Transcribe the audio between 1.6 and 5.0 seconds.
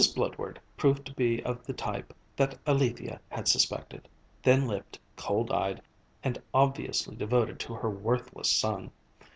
the type that Alethia had suspected, thin lipped,